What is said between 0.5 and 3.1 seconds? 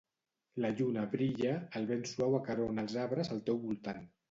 La lluna brilla, el vent suau acarona els